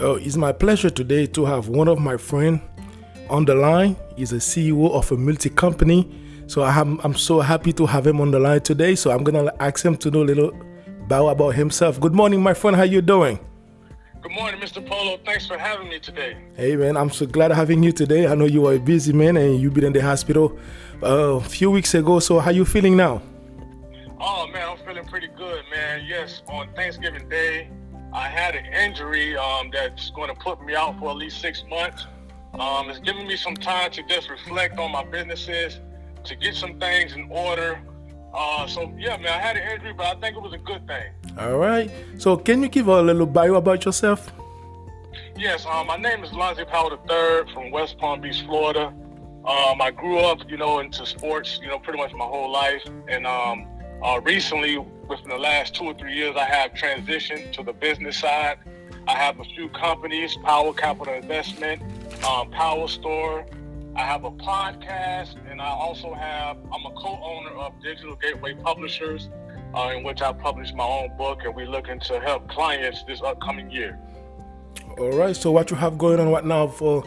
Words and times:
Uh, 0.00 0.14
it's 0.14 0.36
my 0.36 0.50
pleasure 0.50 0.88
today 0.88 1.26
to 1.26 1.44
have 1.44 1.68
one 1.68 1.86
of 1.86 1.98
my 1.98 2.16
friends 2.16 2.62
on 3.28 3.44
the 3.44 3.54
line. 3.54 3.94
He's 4.16 4.32
a 4.32 4.36
CEO 4.36 4.90
of 4.92 5.12
a 5.12 5.16
multi 5.16 5.50
company. 5.50 6.10
So 6.46 6.62
I'm, 6.62 6.98
I'm 7.04 7.14
so 7.14 7.40
happy 7.40 7.70
to 7.74 7.84
have 7.84 8.06
him 8.06 8.18
on 8.22 8.30
the 8.30 8.38
line 8.38 8.62
today. 8.62 8.94
So 8.94 9.10
I'm 9.10 9.22
gonna 9.22 9.52
ask 9.60 9.84
him 9.84 9.98
to 9.98 10.10
know 10.10 10.22
a 10.22 10.24
little 10.24 10.52
bow 11.06 11.28
about 11.28 11.50
himself. 11.50 12.00
Good 12.00 12.14
morning, 12.14 12.42
my 12.42 12.54
friend. 12.54 12.74
How 12.74 12.84
you 12.84 13.02
doing? 13.02 13.38
Good 14.22 14.32
morning, 14.32 14.58
Mr. 14.58 14.84
Polo. 14.84 15.18
Thanks 15.26 15.46
for 15.46 15.58
having 15.58 15.90
me 15.90 15.98
today. 15.98 16.34
Hey 16.56 16.76
man, 16.76 16.96
I'm 16.96 17.10
so 17.10 17.26
glad 17.26 17.50
having 17.52 17.82
you 17.82 17.92
today. 17.92 18.26
I 18.26 18.34
know 18.34 18.46
you 18.46 18.66
are 18.68 18.74
a 18.74 18.78
busy 18.78 19.12
man 19.12 19.36
and 19.36 19.60
you've 19.60 19.74
been 19.74 19.84
in 19.84 19.92
the 19.92 20.00
hospital 20.00 20.58
uh, 21.02 21.36
a 21.36 21.40
few 21.42 21.70
weeks 21.70 21.94
ago. 21.94 22.20
So 22.20 22.38
how 22.38 22.52
you 22.52 22.64
feeling 22.64 22.96
now? 22.96 23.20
Oh 24.18 24.46
man, 24.50 24.66
I'm 24.66 24.78
feeling 24.78 25.04
pretty 25.04 25.28
good, 25.36 25.62
man. 25.70 26.06
Yes, 26.06 26.42
on 26.48 26.72
Thanksgiving 26.74 27.28
Day, 27.28 27.68
I 28.12 28.28
had 28.28 28.54
an 28.56 28.66
injury 28.66 29.36
um, 29.36 29.70
that's 29.72 30.10
going 30.10 30.28
to 30.28 30.34
put 30.34 30.62
me 30.64 30.74
out 30.74 30.98
for 30.98 31.10
at 31.10 31.16
least 31.16 31.40
six 31.40 31.64
months. 31.68 32.06
Um, 32.54 32.90
it's 32.90 32.98
giving 32.98 33.26
me 33.26 33.36
some 33.36 33.54
time 33.54 33.90
to 33.92 34.02
just 34.02 34.28
reflect 34.28 34.78
on 34.78 34.90
my 34.90 35.04
businesses, 35.04 35.78
to 36.24 36.34
get 36.34 36.56
some 36.56 36.78
things 36.80 37.12
in 37.12 37.28
order. 37.30 37.80
Uh, 38.34 38.66
so 38.66 38.92
yeah, 38.98 39.16
man, 39.16 39.28
I 39.28 39.38
had 39.38 39.56
an 39.56 39.72
injury, 39.72 39.92
but 39.92 40.06
I 40.06 40.20
think 40.20 40.36
it 40.36 40.42
was 40.42 40.52
a 40.52 40.58
good 40.58 40.86
thing. 40.86 41.12
All 41.38 41.58
right. 41.58 41.90
So 42.18 42.36
can 42.36 42.62
you 42.62 42.68
give 42.68 42.88
a 42.88 43.00
little 43.00 43.26
bio 43.26 43.54
about 43.54 43.84
yourself? 43.84 44.32
Yes, 45.36 45.64
um, 45.66 45.86
my 45.86 45.96
name 45.96 46.24
is 46.24 46.32
Lonzie 46.32 46.64
Powell 46.64 46.92
III 46.92 47.52
from 47.52 47.70
West 47.70 47.98
Palm 47.98 48.20
Beach, 48.20 48.42
Florida. 48.42 48.92
Um, 49.44 49.80
I 49.80 49.90
grew 49.90 50.18
up, 50.18 50.50
you 50.50 50.56
know, 50.56 50.80
into 50.80 51.06
sports, 51.06 51.58
you 51.62 51.68
know, 51.68 51.78
pretty 51.78 51.98
much 51.98 52.12
my 52.12 52.26
whole 52.26 52.52
life, 52.52 52.82
and 53.08 53.26
um, 53.26 53.66
uh, 54.02 54.20
recently, 54.22 54.84
within 55.10 55.28
the 55.28 55.36
last 55.36 55.74
two 55.74 55.84
or 55.84 55.94
three 55.94 56.14
years, 56.14 56.36
I 56.36 56.44
have 56.44 56.72
transitioned 56.72 57.52
to 57.54 57.62
the 57.64 57.72
business 57.72 58.18
side. 58.18 58.58
I 59.08 59.14
have 59.14 59.40
a 59.40 59.44
few 59.44 59.68
companies, 59.70 60.36
Power 60.44 60.72
Capital 60.72 61.14
Investment, 61.14 61.82
um, 62.24 62.50
Power 62.52 62.86
Store. 62.86 63.44
I 63.96 64.02
have 64.02 64.24
a 64.24 64.30
podcast, 64.30 65.34
and 65.50 65.60
I 65.60 65.68
also 65.68 66.14
have, 66.14 66.58
I'm 66.72 66.86
a 66.86 66.92
co-owner 66.92 67.50
of 67.50 67.72
Digital 67.82 68.14
Gateway 68.14 68.54
Publishers, 68.54 69.28
uh, 69.74 69.92
in 69.96 70.04
which 70.04 70.22
I 70.22 70.32
publish 70.32 70.72
my 70.72 70.84
own 70.84 71.16
book, 71.18 71.40
and 71.44 71.54
we're 71.56 71.66
looking 71.66 71.98
to 72.00 72.20
help 72.20 72.48
clients 72.48 73.02
this 73.02 73.20
upcoming 73.20 73.68
year. 73.68 73.98
All 74.96 75.10
right. 75.10 75.34
So 75.34 75.50
what 75.50 75.70
you 75.70 75.76
have 75.76 75.98
going 75.98 76.20
on 76.20 76.30
right 76.30 76.44
now 76.44 76.68
for? 76.68 77.02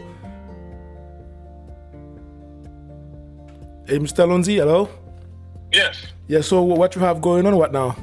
Hey, 3.86 3.98
Mr. 3.98 4.28
Lonzie, 4.28 4.56
hello. 4.56 4.90
Yes. 5.74 6.06
Yeah. 6.28 6.40
So 6.40 6.62
what 6.62 6.94
you 6.94 7.00
have 7.00 7.20
going 7.20 7.46
on 7.46 7.58
right 7.58 7.72
now? 7.72 7.96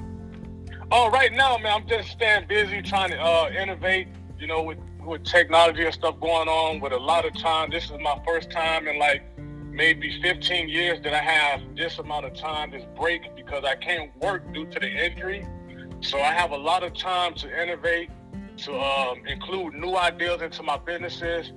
Oh, 0.92 1.10
right 1.10 1.32
now, 1.32 1.58
man, 1.58 1.82
I'm 1.82 1.88
just 1.88 2.10
staying 2.10 2.48
busy 2.48 2.82
trying 2.82 3.12
to 3.12 3.20
uh, 3.22 3.50
innovate. 3.50 4.10
You 4.38 4.48
know, 4.48 4.62
with 4.62 4.80
with 5.06 5.24
technology 5.24 5.86
and 5.86 5.94
stuff 5.94 6.20
going 6.20 6.50
on. 6.50 6.82
With 6.82 6.92
a 6.92 6.98
lot 6.98 7.26
of 7.26 7.34
time, 7.40 7.72
this 7.72 7.86
is 7.86 7.92
my 8.02 8.22
first 8.26 8.52
time 8.52 8.88
in 8.88 9.00
like 9.00 9.24
maybe 9.38 10.22
15 10.22 10.68
years 10.68 11.00
that 11.04 11.14
I 11.14 11.20
have 11.20 11.62
this 11.78 11.98
amount 11.98 12.26
of 12.26 12.34
time, 12.34 12.72
this 12.72 12.84
break, 13.00 13.36
because 13.36 13.64
I 13.64 13.76
can't 13.76 14.12
work 14.22 14.54
due 14.54 14.66
to 14.66 14.80
the 14.80 14.90
injury. 14.90 15.48
So 16.02 16.20
I 16.20 16.34
have 16.34 16.52
a 16.52 16.58
lot 16.58 16.84
of 16.84 16.94
time 16.94 17.36
to 17.36 17.64
innovate, 17.64 18.10
to 18.58 18.80
um, 18.80 19.26
include 19.28 19.76
new 19.76 19.96
ideas 19.96 20.42
into 20.42 20.62
my 20.62 20.78
businesses, 20.78 21.54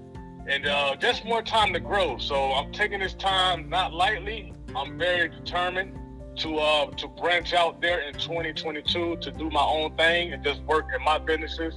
and 0.47 0.67
uh, 0.67 0.95
just 0.97 1.25
more 1.25 1.43
time 1.43 1.73
to 1.73 1.81
grow. 1.81 2.19
So 2.19 2.53
I'm 2.53 2.71
taking 2.71 3.01
this 3.01 3.15
time 3.15 3.69
not 3.69 3.93
lightly. 3.93 4.55
I'm 4.77 4.97
very 4.97 5.29
determined 5.29 5.99
to 6.37 6.59
uh, 6.59 6.91
to 6.93 7.09
branch 7.09 7.53
out 7.53 7.81
there 7.81 8.01
in 8.01 8.15
2022 8.15 9.17
to 9.17 9.31
do 9.31 9.51
my 9.51 9.63
own 9.63 9.95
thing 9.97 10.33
and 10.33 10.43
just 10.43 10.61
work 10.63 10.87
in 10.97 11.03
my 11.05 11.19
businesses 11.19 11.75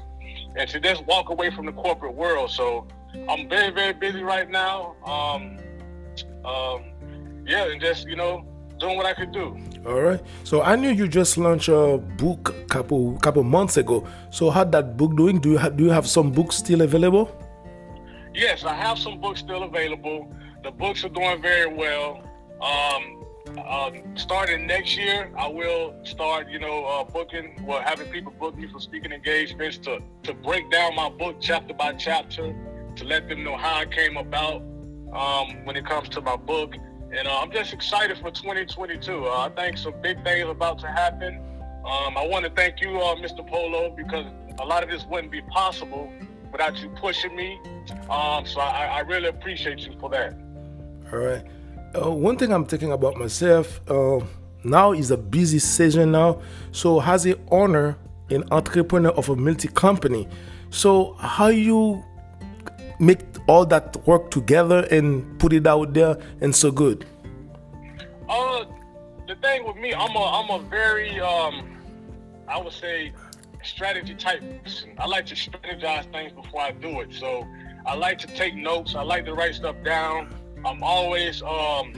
and 0.55 0.69
to 0.69 0.79
just 0.79 1.05
walk 1.05 1.29
away 1.29 1.51
from 1.51 1.65
the 1.65 1.71
corporate 1.71 2.13
world. 2.13 2.49
So 2.51 2.87
I'm 3.29 3.47
very 3.49 3.71
very 3.71 3.93
busy 3.93 4.23
right 4.23 4.49
now. 4.49 4.95
Um, 5.05 5.57
um, 6.45 6.83
yeah, 7.45 7.71
and 7.71 7.79
just 7.81 8.07
you 8.07 8.15
know 8.15 8.45
doing 8.79 8.97
what 8.97 9.05
I 9.05 9.13
could 9.13 9.31
do. 9.31 9.57
All 9.85 10.01
right. 10.01 10.21
So 10.43 10.61
I 10.61 10.75
knew 10.75 10.89
you 10.89 11.07
just 11.07 11.37
launched 11.37 11.69
a 11.69 11.97
book 11.97 12.55
couple 12.69 13.17
couple 13.19 13.43
months 13.43 13.77
ago. 13.77 14.07
So 14.31 14.49
how 14.49 14.63
that 14.65 14.97
book 14.97 15.15
doing? 15.15 15.39
Do 15.39 15.51
you 15.51 15.57
have 15.57 15.77
do 15.77 15.85
you 15.85 15.91
have 15.91 16.07
some 16.07 16.31
books 16.31 16.57
still 16.57 16.81
available? 16.81 17.31
Yes, 18.33 18.63
I 18.63 18.73
have 18.73 18.99
some 18.99 19.19
books 19.19 19.39
still 19.39 19.63
available. 19.63 20.31
The 20.63 20.71
books 20.71 21.03
are 21.03 21.09
doing 21.09 21.41
very 21.41 21.73
well. 21.73 22.21
Um, 22.61 23.23
um, 23.57 24.15
starting 24.15 24.67
next 24.67 24.97
year, 24.97 25.31
I 25.37 25.47
will 25.47 25.95
start, 26.03 26.49
you 26.49 26.59
know, 26.59 26.85
uh, 26.85 27.03
booking, 27.03 27.63
well, 27.65 27.81
having 27.81 28.07
people 28.09 28.31
book 28.39 28.57
me 28.57 28.67
for 28.67 28.79
speaking 28.79 29.11
engagements 29.11 29.77
to, 29.79 29.99
to 30.23 30.33
break 30.33 30.69
down 30.71 30.95
my 30.95 31.09
book 31.09 31.37
chapter 31.39 31.73
by 31.73 31.93
chapter, 31.93 32.55
to 32.95 33.03
let 33.05 33.29
them 33.29 33.43
know 33.43 33.57
how 33.57 33.81
it 33.81 33.91
came 33.91 34.17
about 34.17 34.61
um, 35.13 35.65
when 35.65 35.75
it 35.75 35.85
comes 35.85 36.09
to 36.09 36.21
my 36.21 36.35
book. 36.35 36.75
And 37.11 37.27
uh, 37.27 37.39
I'm 37.39 37.51
just 37.51 37.73
excited 37.73 38.17
for 38.17 38.31
2022. 38.31 39.25
Uh, 39.25 39.29
I 39.29 39.49
think 39.49 39.77
some 39.77 39.93
big 40.01 40.23
things 40.23 40.43
are 40.43 40.51
about 40.51 40.79
to 40.79 40.87
happen. 40.87 41.41
Um, 41.85 42.17
I 42.17 42.27
want 42.27 42.45
to 42.45 42.51
thank 42.51 42.81
you, 42.81 42.89
Mr. 42.89 43.47
Polo, 43.47 43.91
because 43.95 44.25
a 44.59 44.65
lot 44.65 44.83
of 44.83 44.89
this 44.89 45.05
wouldn't 45.05 45.31
be 45.31 45.41
possible 45.43 46.11
without 46.51 46.77
you 46.77 46.89
pushing 46.89 47.35
me. 47.35 47.59
Um, 48.09 48.45
so 48.45 48.59
I, 48.59 48.85
I 48.85 48.99
really 49.01 49.27
appreciate 49.27 49.79
you 49.79 49.93
for 49.99 50.09
that. 50.09 50.33
All 51.11 51.19
right. 51.19 51.43
Uh, 51.95 52.11
one 52.11 52.37
thing 52.37 52.51
I'm 52.51 52.65
thinking 52.65 52.91
about 52.91 53.17
myself 53.17 53.79
uh, 53.89 54.19
now 54.63 54.91
is 54.91 55.11
a 55.11 55.17
busy 55.17 55.59
season 55.59 56.11
now. 56.11 56.41
So 56.71 57.01
as 57.01 57.25
a 57.25 57.37
owner 57.49 57.97
an 58.29 58.43
entrepreneur 58.51 59.11
of 59.11 59.29
a 59.29 59.35
multi 59.35 59.69
company, 59.69 60.27
so 60.69 61.13
how 61.13 61.47
you 61.47 62.03
make 62.99 63.19
all 63.47 63.65
that 63.65 63.95
work 64.05 64.31
together 64.31 64.85
and 64.91 65.39
put 65.39 65.53
it 65.53 65.65
out 65.65 65.93
there 65.93 66.17
and 66.41 66.55
so 66.55 66.71
good? 66.71 67.05
Uh, 68.27 68.65
the 69.27 69.35
thing 69.35 69.65
with 69.65 69.77
me, 69.77 69.93
I'm 69.93 70.15
a 70.15 70.23
I'm 70.23 70.49
a 70.49 70.67
very 70.67 71.19
um, 71.21 71.77
I 72.47 72.59
would 72.59 72.73
say 72.73 73.13
strategy 73.63 74.15
type 74.15 74.41
person. 74.63 74.91
I 74.97 75.07
like 75.07 75.25
to 75.27 75.35
strategize 75.35 76.11
things 76.11 76.33
before 76.33 76.61
I 76.61 76.71
do 76.71 77.01
it. 77.01 77.13
So 77.13 77.47
I 77.85 77.95
like 77.95 78.17
to 78.19 78.27
take 78.27 78.55
notes. 78.55 78.95
I 78.95 79.01
like 79.01 79.25
to 79.25 79.33
write 79.33 79.55
stuff 79.55 79.75
down. 79.83 80.33
I'm 80.65 80.83
always 80.83 81.41
um, 81.43 81.93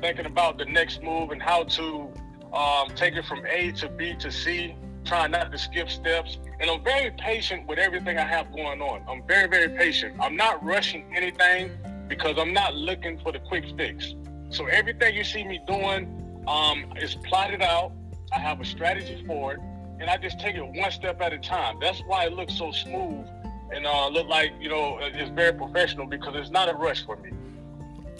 thinking 0.00 0.26
about 0.26 0.58
the 0.58 0.64
next 0.64 1.02
move 1.02 1.30
and 1.30 1.42
how 1.42 1.64
to 1.64 2.12
um, 2.52 2.88
take 2.94 3.14
it 3.14 3.24
from 3.26 3.44
A 3.46 3.72
to 3.72 3.88
B 3.88 4.14
to 4.20 4.30
C, 4.30 4.74
trying 5.04 5.32
not 5.32 5.52
to 5.52 5.58
skip 5.58 5.90
steps. 5.90 6.38
And 6.60 6.70
I'm 6.70 6.82
very 6.82 7.10
patient 7.12 7.66
with 7.66 7.78
everything 7.78 8.18
I 8.18 8.26
have 8.26 8.50
going 8.52 8.80
on. 8.80 9.02
I'm 9.08 9.26
very, 9.26 9.48
very 9.48 9.68
patient. 9.76 10.16
I'm 10.20 10.36
not 10.36 10.64
rushing 10.64 11.04
anything 11.14 11.72
because 12.08 12.38
I'm 12.38 12.52
not 12.52 12.74
looking 12.74 13.18
for 13.20 13.32
the 13.32 13.40
quick 13.40 13.64
fix. 13.76 14.14
So 14.50 14.66
everything 14.66 15.14
you 15.14 15.24
see 15.24 15.44
me 15.44 15.60
doing 15.66 16.44
um, 16.46 16.92
is 16.96 17.16
plotted 17.16 17.62
out. 17.62 17.92
I 18.32 18.38
have 18.38 18.60
a 18.60 18.64
strategy 18.64 19.24
for 19.26 19.54
it, 19.54 19.60
and 20.00 20.08
I 20.08 20.16
just 20.16 20.40
take 20.40 20.56
it 20.56 20.64
one 20.64 20.90
step 20.90 21.20
at 21.20 21.32
a 21.32 21.38
time. 21.38 21.78
That's 21.80 22.00
why 22.06 22.26
it 22.26 22.32
looks 22.32 22.56
so 22.56 22.70
smooth 22.70 23.26
and 23.72 23.86
uh, 23.86 24.08
look 24.08 24.28
like 24.28 24.52
you 24.60 24.68
know 24.68 24.98
it's 25.00 25.30
very 25.30 25.52
professional 25.52 26.06
because 26.06 26.34
it's 26.36 26.50
not 26.50 26.68
a 26.68 26.74
rush 26.74 27.04
for 27.04 27.16
me. 27.16 27.30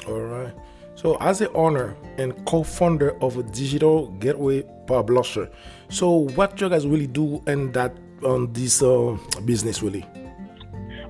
All 0.06 0.20
right. 0.20 0.54
So, 0.94 1.16
as 1.20 1.40
the 1.40 1.52
owner 1.52 1.94
and 2.16 2.32
co-founder 2.46 3.22
of 3.22 3.36
a 3.36 3.42
digital 3.42 4.08
gateway 4.12 4.62
publisher, 4.86 5.50
so 5.90 6.28
what 6.36 6.58
you 6.60 6.68
guys 6.68 6.86
really 6.86 7.06
do 7.06 7.42
in 7.46 7.70
that 7.72 7.94
on 8.22 8.52
this 8.52 8.82
uh, 8.82 9.16
business 9.44 9.82
really? 9.82 10.06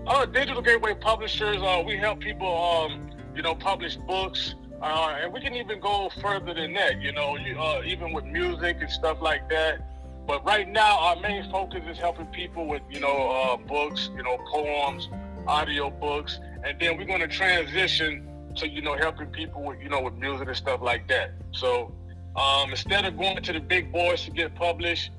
Uh, 0.06 0.24
digital 0.26 0.62
gateway 0.62 0.94
publishers, 0.94 1.56
uh, 1.58 1.82
we 1.84 1.96
help 1.96 2.20
people, 2.20 2.46
um, 2.48 3.10
you 3.34 3.42
know, 3.42 3.54
publish 3.54 3.96
books, 3.96 4.54
uh, 4.80 5.16
and 5.20 5.32
we 5.32 5.40
can 5.40 5.54
even 5.54 5.80
go 5.80 6.10
further 6.20 6.54
than 6.54 6.72
that. 6.74 7.00
You 7.00 7.12
know, 7.12 7.36
you, 7.36 7.58
uh, 7.58 7.82
even 7.84 8.12
with 8.12 8.24
music 8.24 8.78
and 8.80 8.90
stuff 8.90 9.18
like 9.20 9.48
that. 9.50 9.80
But 10.26 10.44
right 10.44 10.68
now, 10.68 10.98
our 10.98 11.16
main 11.16 11.48
focus 11.50 11.82
is 11.88 11.98
helping 11.98 12.26
people 12.26 12.66
with, 12.66 12.82
you 12.90 12.98
know, 12.98 13.30
uh, 13.30 13.56
books, 13.56 14.10
you 14.16 14.22
know, 14.24 14.38
poems, 14.50 15.08
audio 15.46 15.90
books, 15.90 16.40
and 16.64 16.78
then 16.80 16.96
we're 16.96 17.04
going 17.04 17.20
to 17.20 17.28
transition 17.28 18.28
to 18.56 18.68
you 18.68 18.82
know 18.82 18.96
helping 18.96 19.26
people 19.28 19.62
with 19.62 19.80
you 19.80 19.88
know 19.88 20.00
with 20.00 20.14
music 20.14 20.48
and 20.48 20.56
stuff 20.56 20.80
like 20.82 21.08
that. 21.08 21.32
So 21.52 21.92
um, 22.36 22.70
instead 22.70 23.04
of 23.04 23.16
going 23.16 23.42
to 23.42 23.52
the 23.52 23.60
big 23.60 23.92
boys 23.92 24.24
to 24.24 24.30
get 24.30 24.54
published, 24.54 25.10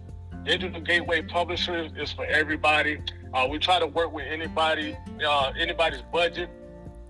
Digital 0.43 0.79
Gateway 0.81 1.21
Publishers 1.23 1.91
is 1.97 2.11
for 2.11 2.25
everybody. 2.25 3.01
Uh, 3.33 3.47
we 3.49 3.59
try 3.59 3.79
to 3.79 3.87
work 3.87 4.13
with 4.13 4.25
anybody, 4.27 4.95
uh, 5.27 5.51
anybody's 5.59 6.01
budget, 6.13 6.49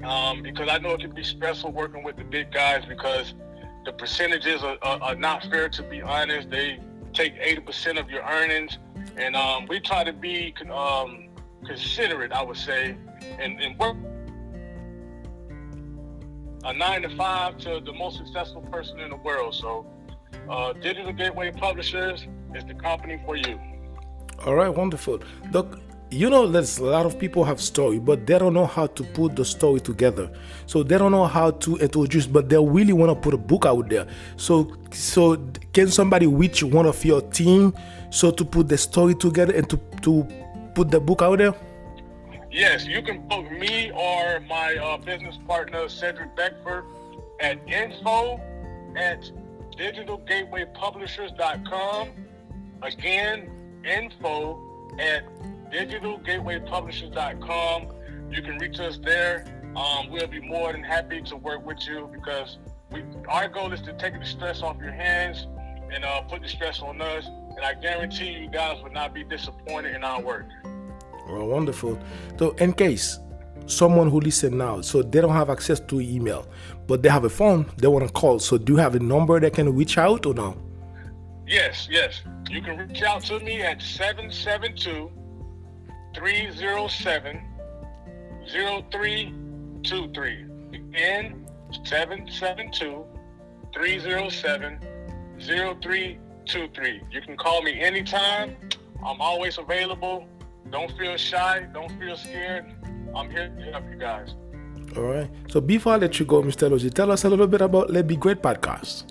um, 0.03 0.41
because 0.41 0.69
I 0.69 0.77
know 0.79 0.91
it 0.91 1.01
can 1.01 1.13
be 1.13 1.23
stressful 1.23 1.71
working 1.71 2.03
with 2.03 2.17
the 2.17 2.23
big 2.23 2.51
guys 2.51 2.83
because 2.85 3.33
the 3.85 3.91
percentages 3.93 4.63
are, 4.63 4.77
are, 4.81 5.01
are 5.01 5.15
not 5.15 5.43
fair. 5.43 5.69
To 5.69 5.83
be 5.83 6.01
honest, 6.01 6.49
they 6.49 6.79
take 7.13 7.39
80% 7.39 7.99
of 7.99 8.09
your 8.09 8.23
earnings, 8.23 8.77
and 9.17 9.35
um, 9.35 9.65
we 9.67 9.79
try 9.79 10.03
to 10.03 10.13
be 10.13 10.53
um, 10.71 11.29
considerate, 11.65 12.31
I 12.31 12.43
would 12.43 12.57
say, 12.57 12.97
and, 13.39 13.59
and 13.61 13.77
work 13.77 13.97
a 16.67 16.73
nine 16.73 17.01
to 17.01 17.09
five 17.15 17.57
to 17.57 17.79
the 17.79 17.93
most 17.93 18.17
successful 18.17 18.61
person 18.63 18.99
in 18.99 19.09
the 19.09 19.15
world. 19.15 19.55
So, 19.55 19.85
uh, 20.49 20.73
Digital 20.73 21.13
Gateway 21.13 21.51
Publishers 21.51 22.27
is 22.53 22.65
the 22.65 22.73
company 22.73 23.21
for 23.25 23.37
you. 23.37 23.57
All 24.45 24.53
right, 24.53 24.67
wonderful. 24.67 25.19
Doc, 25.51 25.79
you 26.11 26.29
know 26.29 26.45
there's 26.45 26.77
a 26.77 26.83
lot 26.83 27.05
of 27.05 27.19
people 27.19 27.43
have 27.43 27.59
story 27.59 27.99
but 27.99 28.25
they 28.25 28.39
don't 28.39 28.53
know 28.53 28.65
how 28.65 28.87
to 28.87 29.03
put 29.03 29.35
the 29.35 29.43
story 29.43 29.77
together 29.77 30.31
so 30.65 30.81
they 30.81 30.97
don't 30.97 31.11
know 31.11 31.25
how 31.25 31.51
to 31.51 31.75
introduce 31.77 32.25
but 32.25 32.47
they 32.47 32.57
really 32.57 32.93
want 32.93 33.11
to 33.11 33.15
put 33.15 33.33
a 33.33 33.37
book 33.37 33.65
out 33.65 33.89
there 33.89 34.07
so 34.37 34.73
so 34.89 35.35
can 35.73 35.89
somebody 35.89 36.25
reach 36.25 36.63
one 36.63 36.85
of 36.85 37.03
your 37.03 37.19
team 37.31 37.73
so 38.09 38.31
to 38.31 38.45
put 38.45 38.69
the 38.69 38.77
story 38.77 39.15
together 39.15 39.53
and 39.53 39.69
to 39.69 39.77
to 40.01 40.25
put 40.73 40.89
the 40.91 40.99
book 40.99 41.21
out 41.21 41.39
there 41.39 41.53
yes 42.51 42.85
you 42.85 43.01
can 43.01 43.27
book 43.27 43.51
me 43.51 43.91
or 43.91 44.39
my 44.41 44.77
uh, 44.77 44.97
business 44.97 45.39
partner 45.47 45.89
cedric 45.89 46.35
beckford 46.35 46.85
at 47.39 47.57
info 47.67 48.39
at 48.95 49.31
digitalgatewaypublishers.com 49.77 52.09
again 52.83 53.49
info 53.83 54.59
at 54.99 55.23
digitalgatewaypublishers.com. 55.71 57.87
You 58.29 58.41
can 58.41 58.57
reach 58.57 58.77
us 58.79 58.99
there. 59.03 59.45
Um, 59.75 60.09
we'll 60.09 60.27
be 60.27 60.39
more 60.41 60.71
than 60.71 60.83
happy 60.83 61.21
to 61.23 61.35
work 61.35 61.65
with 61.65 61.85
you 61.87 62.09
because 62.11 62.57
we, 62.91 63.03
our 63.27 63.47
goal 63.47 63.71
is 63.73 63.81
to 63.81 63.93
take 63.93 64.19
the 64.19 64.25
stress 64.25 64.63
off 64.63 64.77
your 64.79 64.91
hands 64.91 65.45
and 65.93 66.03
uh, 66.03 66.21
put 66.21 66.41
the 66.41 66.47
stress 66.47 66.81
on 66.81 66.99
us. 67.01 67.27
And 67.27 67.63
I 67.65 67.75
guarantee 67.75 68.31
you 68.31 68.49
guys 68.49 68.81
will 68.83 68.91
not 68.91 69.13
be 69.13 69.23
disappointed 69.23 69.95
in 69.95 70.03
our 70.03 70.19
work. 70.21 70.47
Well, 71.29 71.47
wonderful. 71.47 71.99
So, 72.37 72.51
in 72.51 72.73
case 72.73 73.19
someone 73.65 74.09
who 74.09 74.19
listen 74.19 74.57
now, 74.57 74.81
so 74.81 75.01
they 75.01 75.21
don't 75.21 75.33
have 75.33 75.49
access 75.49 75.79
to 75.79 75.99
email, 75.99 76.47
but 76.87 77.03
they 77.03 77.09
have 77.09 77.25
a 77.25 77.29
phone, 77.29 77.69
they 77.77 77.87
want 77.87 78.07
to 78.07 78.13
call. 78.13 78.39
So, 78.39 78.57
do 78.57 78.73
you 78.73 78.79
have 78.79 78.95
a 78.95 78.99
number 78.99 79.39
they 79.39 79.49
can 79.49 79.75
reach 79.75 79.97
out 79.97 80.25
or 80.25 80.33
no? 80.33 80.57
Yes, 81.45 81.87
yes. 81.89 82.21
You 82.49 82.61
can 82.61 82.77
reach 82.77 83.01
out 83.03 83.23
to 83.25 83.39
me 83.39 83.61
at 83.61 83.81
772 83.81 85.11
307 86.15 87.41
0323. 88.51 90.45
Again, 90.73 91.45
772 91.83 93.05
307 93.73 94.79
0323. 95.39 97.01
You 97.11 97.21
can 97.21 97.37
call 97.37 97.61
me 97.61 97.79
anytime. 97.79 98.55
I'm 99.05 99.21
always 99.21 99.57
available. 99.57 100.27
Don't 100.71 100.91
feel 100.97 101.17
shy. 101.17 101.67
Don't 101.73 101.91
feel 101.99 102.17
scared. 102.17 102.65
I'm 103.15 103.29
here 103.29 103.49
to 103.49 103.71
help 103.71 103.83
you 103.89 103.97
guys. 103.97 104.35
All 104.95 105.03
right. 105.03 105.29
So 105.49 105.61
before 105.61 105.93
I 105.93 105.97
let 105.97 106.19
you 106.19 106.25
go, 106.25 106.41
Mr. 106.41 106.69
Logie, 106.69 106.89
tell 106.89 107.11
us 107.11 107.23
a 107.23 107.29
little 107.29 107.47
bit 107.47 107.61
about 107.61 107.89
Let's 107.89 108.07
Be 108.07 108.15
Great 108.15 108.41
podcast. 108.41 109.05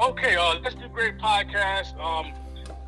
Okay, 0.00 0.36
uh, 0.36 0.58
Let's 0.60 0.74
Be 0.74 0.88
Great 0.88 1.18
podcast. 1.18 1.98
Um, 1.98 2.32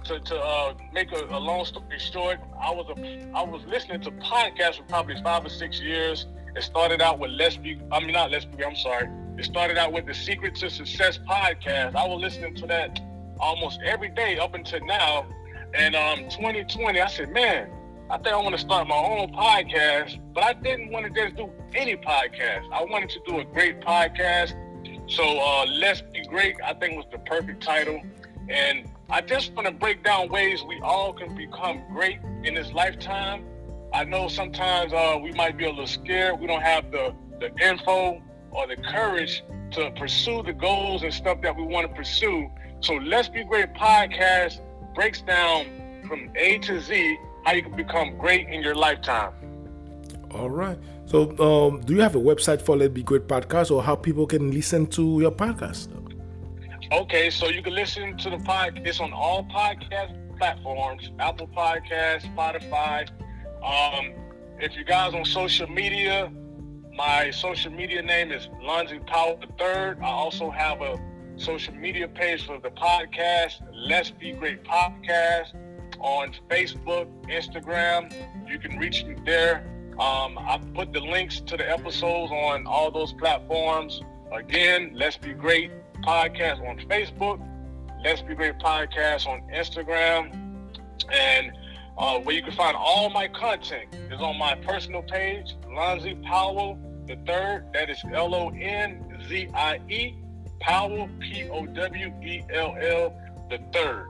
to, 0.04 0.18
to 0.18 0.36
uh, 0.40 0.74
make 0.92 1.12
a, 1.12 1.24
a, 1.30 1.38
long 1.38 1.64
story 1.64 1.98
short, 1.98 2.38
I 2.60 2.70
was 2.70 2.86
a 2.88 3.30
I 3.34 3.42
was 3.42 3.62
listening 3.66 4.00
to 4.02 4.10
podcasts 4.12 4.78
for 4.78 4.84
probably 4.84 5.20
five 5.22 5.44
or 5.44 5.48
six 5.48 5.80
years. 5.80 6.26
It 6.56 6.62
started 6.62 7.00
out 7.00 7.18
with 7.18 7.30
Let's 7.30 7.56
Be, 7.56 7.80
I 7.92 8.00
mean 8.00 8.12
not 8.12 8.30
Let's 8.30 8.44
Be, 8.44 8.64
I'm 8.64 8.76
sorry. 8.76 9.08
It 9.38 9.44
started 9.44 9.78
out 9.78 9.92
with 9.92 10.06
the 10.06 10.14
Secret 10.14 10.54
to 10.56 10.70
Success 10.70 11.18
podcast. 11.18 11.94
I 11.94 12.06
was 12.06 12.20
listening 12.20 12.54
to 12.56 12.66
that 12.66 13.00
almost 13.38 13.80
every 13.84 14.08
day 14.08 14.38
up 14.38 14.54
until 14.54 14.84
now. 14.84 15.26
And 15.74 15.94
um, 15.94 16.28
2020, 16.30 17.00
I 17.00 17.06
said, 17.06 17.30
man, 17.30 17.70
I 18.10 18.16
think 18.16 18.28
I 18.28 18.36
want 18.36 18.56
to 18.56 18.60
start 18.60 18.88
my 18.88 18.96
own 18.96 19.32
podcast, 19.32 20.20
but 20.34 20.42
I 20.42 20.52
didn't 20.52 20.90
want 20.90 21.06
to 21.06 21.12
just 21.12 21.36
do 21.36 21.48
any 21.74 21.96
podcast. 21.96 22.64
I 22.72 22.82
wanted 22.82 23.10
to 23.10 23.20
do 23.26 23.38
a 23.38 23.44
great 23.44 23.80
podcast. 23.80 24.54
So 25.08 25.22
uh, 25.22 25.66
Let's 25.66 26.02
Be 26.02 26.24
Great, 26.28 26.56
I 26.64 26.74
think 26.74 26.96
was 26.96 27.06
the 27.12 27.18
perfect 27.18 27.62
title. 27.62 28.00
And 28.48 28.88
I 29.08 29.20
just 29.20 29.52
want 29.52 29.68
to 29.68 29.72
break 29.72 30.02
down 30.02 30.28
ways 30.28 30.64
we 30.64 30.80
all 30.80 31.12
can 31.12 31.36
become 31.36 31.84
great 31.92 32.18
in 32.42 32.54
this 32.54 32.72
lifetime. 32.72 33.44
I 33.92 34.04
know 34.04 34.26
sometimes 34.26 34.92
uh, 34.92 35.18
we 35.22 35.30
might 35.32 35.56
be 35.56 35.66
a 35.66 35.70
little 35.70 35.86
scared. 35.86 36.40
We 36.40 36.48
don't 36.48 36.62
have 36.62 36.90
the, 36.90 37.14
the 37.38 37.54
info 37.64 38.20
or 38.50 38.66
the 38.66 38.76
courage 38.76 39.44
to 39.72 39.92
pursue 39.92 40.42
the 40.42 40.52
goals 40.52 41.04
and 41.04 41.14
stuff 41.14 41.42
that 41.42 41.56
we 41.56 41.62
want 41.62 41.88
to 41.88 41.94
pursue. 41.94 42.50
So 42.80 42.94
Let's 42.94 43.28
Be 43.28 43.44
Great 43.44 43.72
podcast 43.74 44.60
breaks 44.94 45.22
down 45.22 45.66
from 46.06 46.30
A 46.36 46.58
to 46.58 46.80
Z 46.80 47.18
how 47.44 47.52
you 47.52 47.62
can 47.62 47.76
become 47.76 48.16
great 48.18 48.48
in 48.48 48.62
your 48.62 48.74
lifetime. 48.74 49.32
All 50.32 50.50
right. 50.50 50.78
So, 51.06 51.36
um, 51.38 51.80
do 51.80 51.94
you 51.94 52.00
have 52.02 52.14
a 52.14 52.20
website 52.20 52.62
for 52.62 52.76
Let's 52.76 52.92
Be 52.92 53.02
Great 53.02 53.26
podcast 53.26 53.70
or 53.70 53.82
how 53.82 53.96
people 53.96 54.26
can 54.26 54.52
listen 54.52 54.86
to 54.88 55.20
your 55.20 55.32
podcast? 55.32 55.88
Okay, 56.92 57.30
so 57.30 57.48
you 57.48 57.62
can 57.62 57.74
listen 57.74 58.16
to 58.18 58.30
the 58.30 58.36
podcast. 58.36 58.86
It's 58.86 59.00
on 59.00 59.12
all 59.12 59.44
podcast 59.44 60.38
platforms: 60.38 61.10
Apple 61.18 61.48
Podcasts, 61.48 62.32
Spotify. 62.34 63.08
Um, 63.64 64.12
if 64.58 64.76
you 64.76 64.84
guys 64.84 65.14
on 65.14 65.24
social 65.24 65.66
media, 65.68 66.30
my 66.94 67.30
social 67.30 67.72
media 67.72 68.02
name 68.02 68.30
is 68.30 68.48
Lonzie 68.62 69.00
Powell 69.06 69.40
Third. 69.58 69.98
I 70.00 70.06
also 70.06 70.50
have 70.50 70.80
a 70.80 71.00
social 71.40 71.74
media 71.74 72.06
page 72.06 72.46
for 72.46 72.58
the 72.58 72.68
podcast, 72.70 73.62
Let's 73.72 74.10
Be 74.10 74.32
Great 74.32 74.62
Podcast, 74.62 75.54
on 75.98 76.34
Facebook, 76.50 77.08
Instagram. 77.28 78.12
You 78.46 78.58
can 78.58 78.78
reach 78.78 79.04
me 79.04 79.16
there. 79.24 79.64
Um, 79.92 80.38
I 80.38 80.60
put 80.74 80.92
the 80.92 81.00
links 81.00 81.40
to 81.40 81.56
the 81.56 81.68
episodes 81.68 82.30
on 82.30 82.66
all 82.66 82.90
those 82.90 83.14
platforms. 83.14 84.02
Again, 84.32 84.92
Let's 84.94 85.16
Be 85.16 85.32
Great 85.32 85.70
Podcast 86.02 86.60
on 86.68 86.78
Facebook. 86.88 87.40
Let's 88.04 88.20
Be 88.20 88.34
Great 88.34 88.58
Podcast 88.58 89.26
on 89.26 89.40
Instagram. 89.50 90.34
And 91.10 91.52
uh, 91.96 92.18
where 92.20 92.36
you 92.36 92.42
can 92.42 92.52
find 92.52 92.76
all 92.76 93.08
my 93.08 93.28
content 93.28 93.94
is 94.10 94.20
on 94.20 94.38
my 94.38 94.56
personal 94.56 95.02
page, 95.02 95.56
Lonzie 95.70 96.16
Powell 96.16 96.78
the 97.06 97.16
third. 97.26 97.64
That 97.72 97.90
is 97.90 97.98
L 98.14 98.34
O 98.34 98.50
N 98.50 99.18
Z 99.28 99.48
I 99.54 99.80
E 99.88 100.19
Powell 100.60 101.08
P 101.18 101.48
O 101.50 101.66
W 101.66 102.12
E 102.22 102.42
L 102.52 102.76
L 102.80 103.14
the 103.48 103.58
third. 103.72 104.08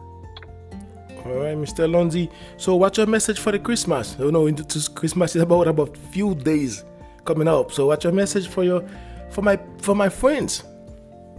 All 1.25 1.35
right, 1.35 1.56
Mr. 1.56 1.91
Lonzie. 1.91 2.31
So, 2.56 2.76
what's 2.76 2.97
your 2.97 3.06
message 3.06 3.38
for 3.38 3.52
the 3.52 3.58
Christmas? 3.58 4.17
You 4.19 4.32
know, 4.32 4.50
Christmas 4.94 5.37
is 5.37 5.43
about 5.43 5.69
about 5.69 5.97
few 5.97 6.35
days 6.35 6.85
coming 7.25 7.49
up. 7.49 7.73
So, 7.73 7.87
what's 7.87 8.05
your 8.05 8.12
message 8.12 8.49
for 8.49 8.64
your 8.64 8.82
for 9.31 9.43
my 9.43 9.58
for 9.79 9.94
my 9.94 10.08
friends? 10.08 10.64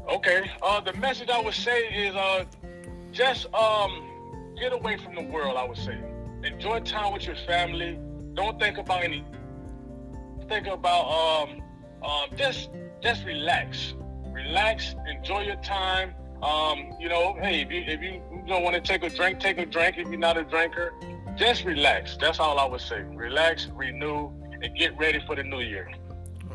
Okay. 0.10 0.50
Uh, 0.62 0.82
the 0.82 0.94
message 0.94 1.30
I 1.30 1.42
would 1.42 1.54
say 1.54 1.88
is 1.88 2.16
uh, 2.16 2.46
just 3.12 3.52
um, 3.54 4.08
get 4.60 4.74
away 4.74 4.98
from 4.98 5.16
the 5.16 5.24
world. 5.24 5.58
I 5.58 5.66
would 5.66 5.78
say 5.78 5.98
enjoy 6.44 6.82
time 6.82 7.14
with 7.14 7.26
your 7.26 7.38
family. 7.48 8.00
Don't 8.34 8.60
think 8.60 8.78
about 8.78 9.04
any. 9.04 9.26
Think 10.48 10.68
about 10.68 11.06
um, 11.08 11.62
um, 12.04 12.30
just 12.36 12.70
just 13.02 13.26
relax, 13.26 13.94
relax, 14.44 14.96
enjoy 15.08 15.42
your 15.42 15.56
time. 15.58 16.14
Um, 16.42 16.94
you 17.00 17.08
know, 17.08 17.38
hey, 17.40 17.62
if 17.62 17.72
you, 17.72 17.84
if 17.86 18.02
you 18.02 18.22
don't 18.48 18.64
want 18.64 18.76
to 18.76 18.82
take 18.82 19.04
a 19.04 19.10
drink, 19.10 19.40
take 19.40 19.58
a 19.60 19.66
drink. 19.66 19.98
If 19.98 20.08
you're 20.08 20.18
not 20.18 20.38
a 20.38 20.44
drinker, 20.44 20.94
just 21.36 21.64
relax. 21.66 22.18
That's 22.18 22.40
all 22.40 22.60
I 22.60 22.66
would 22.66 22.82
say. 22.82 23.02
Relax, 23.02 23.68
renew, 23.74 24.32
and 24.62 24.76
get 24.76 24.98
ready 24.98 25.20
for 25.26 25.36
the 25.36 25.44
new 25.44 25.60
year. 25.60 25.92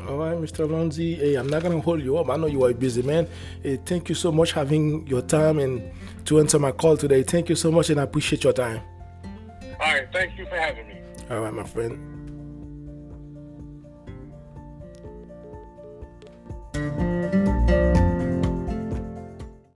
All 0.07 0.17
right, 0.17 0.37
Mr. 0.37 0.69
Lonzie. 0.69 1.15
Hey, 1.15 1.35
I'm 1.35 1.47
not 1.47 1.63
gonna 1.63 1.81
hold 1.81 2.01
you 2.01 2.17
up. 2.17 2.29
I 2.29 2.37
know 2.37 2.47
you 2.47 2.63
are 2.65 2.73
busy, 2.73 3.01
man. 3.01 3.27
Hey, 3.63 3.77
thank 3.77 4.09
you 4.09 4.15
so 4.15 4.31
much 4.31 4.51
having 4.51 5.07
your 5.07 5.21
time 5.21 5.59
and 5.59 5.91
to 6.25 6.39
answer 6.39 6.59
my 6.59 6.71
call 6.71 6.97
today. 6.97 7.23
Thank 7.23 7.49
you 7.49 7.55
so 7.55 7.71
much, 7.71 7.89
and 7.89 7.99
I 7.99 8.03
appreciate 8.03 8.43
your 8.43 8.53
time. 8.53 8.81
All 9.79 9.93
right, 9.93 10.07
thank 10.11 10.37
you 10.37 10.45
for 10.45 10.55
having 10.55 10.87
me. 10.87 11.01
All 11.29 11.41
right, 11.41 11.53
my 11.53 11.63
friend. 11.63 12.16